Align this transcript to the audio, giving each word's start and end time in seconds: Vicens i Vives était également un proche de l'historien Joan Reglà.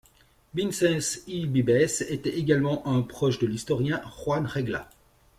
Vicens 0.55 1.19
i 1.27 1.45
Vives 1.45 2.01
était 2.09 2.35
également 2.35 2.87
un 2.87 3.03
proche 3.03 3.37
de 3.37 3.45
l'historien 3.45 4.01
Joan 4.25 4.47
Reglà. 4.47 4.89